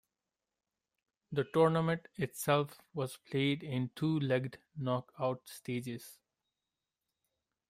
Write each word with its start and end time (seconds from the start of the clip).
The 1.31 1.43
tournament 1.53 2.07
itself 2.15 2.81
was 2.95 3.17
played 3.17 3.61
in 3.61 3.91
two-legged 3.95 4.57
knockout 4.75 5.47
stages. 5.47 6.17